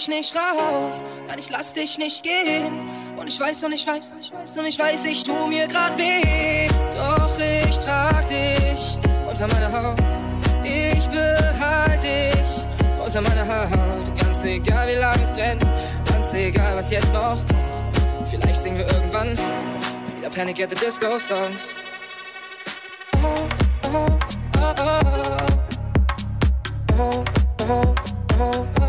[0.00, 2.88] dich nicht raus, nein, ich lass dich nicht gehen.
[3.16, 5.66] Und ich weiß und ich weiß und ich weiß und ich weiß, ich tu mir
[5.66, 6.68] grad weh.
[6.94, 9.98] Doch ich trag dich unter meiner Haut.
[10.64, 14.20] Ich behalte dich unter meiner Haut.
[14.22, 15.64] Ganz egal, wie lange es brennt,
[16.06, 18.28] ganz egal, was jetzt noch kommt.
[18.30, 19.36] Vielleicht singen wir irgendwann
[20.20, 21.74] wieder Panic at the Disco Songs.
[23.22, 23.48] Oh,
[23.84, 24.18] oh,
[24.58, 25.04] oh, oh.
[26.92, 27.24] Oh,
[27.60, 27.94] oh,
[28.38, 28.79] oh, oh.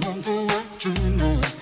[0.00, 1.57] want to what you know.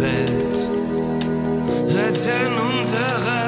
[0.00, 0.70] Welt.
[1.88, 3.47] Retten unsere